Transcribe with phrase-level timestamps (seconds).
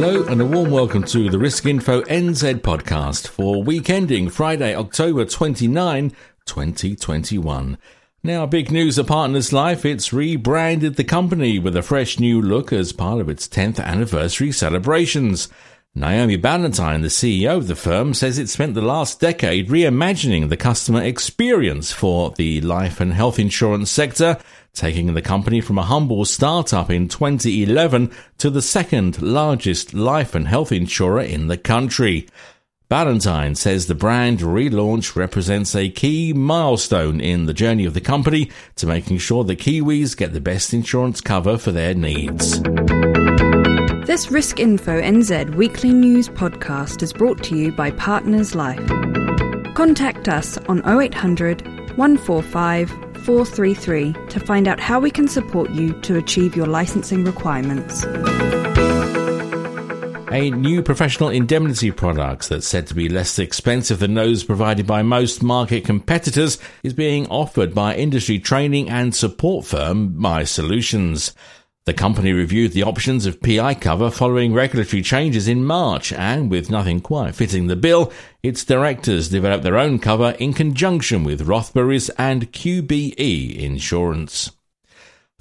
[0.00, 4.72] Hello and a warm welcome to the Risk Info NZ podcast for week ending Friday,
[4.72, 6.10] October 29,
[6.44, 7.78] 2021.
[8.22, 12.72] Now, big news of Partners Life, it's rebranded the company with a fresh new look
[12.72, 15.48] as part of its 10th anniversary celebrations.
[15.98, 20.56] Naomi Ballantyne, the CEO of the firm, says it spent the last decade reimagining the
[20.56, 24.38] customer experience for the life and health insurance sector,
[24.74, 30.46] taking the company from a humble startup in 2011 to the second largest life and
[30.46, 32.28] health insurer in the country.
[32.88, 38.52] Ballantyne says the brand relaunch represents a key milestone in the journey of the company
[38.76, 42.62] to making sure the Kiwis get the best insurance cover for their needs.
[44.08, 48.88] This Risk Info NZ weekly news podcast is brought to you by Partners Life.
[49.74, 51.60] Contact us on 0800
[51.98, 58.02] 145 433 to find out how we can support you to achieve your licensing requirements.
[60.32, 65.02] A new professional indemnity product that's said to be less expensive than those provided by
[65.02, 71.34] most market competitors is being offered by industry training and support firm My Solutions.
[71.88, 76.70] The company reviewed the options of PI cover following regulatory changes in March, and with
[76.70, 82.10] nothing quite fitting the bill, its directors developed their own cover in conjunction with Rothburys
[82.18, 84.50] and QBE Insurance.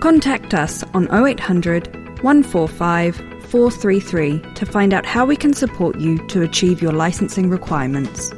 [0.00, 6.40] Contact us on 0800 145 433 to find out how we can support you to
[6.40, 8.32] achieve your licensing requirements.